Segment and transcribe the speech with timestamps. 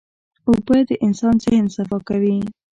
[0.49, 2.37] اوبه د انسان ذهن صفا کوي.